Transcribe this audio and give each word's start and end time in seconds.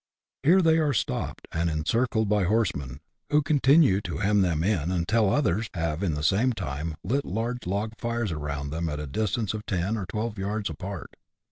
Here 0.41 0.63
they 0.63 0.79
are 0.79 0.93
stopped, 0.93 1.47
and 1.51 1.69
encircled 1.69 2.27
by 2.27 2.45
horsemen, 2.45 3.01
who 3.29 3.43
continue 3.43 4.01
to 4.01 4.17
hem 4.17 4.41
them 4.41 4.63
in 4.63 4.89
until 4.89 5.29
others 5.29 5.69
have 5.75 6.01
in 6.01 6.15
the 6.15 6.27
mean 6.35 6.53
time 6.53 6.95
lit 7.03 7.23
large 7.23 7.67
log 7.67 7.91
fires 7.99 8.31
around 8.31 8.71
them, 8.71 8.89
at 8.89 8.99
a 8.99 9.05
distance 9.05 9.53
of 9.53 9.63
ten 9.67 9.95
or 9.97 10.07
twelve 10.07 10.39
yards 10.39 10.71
apart. 10.71 11.13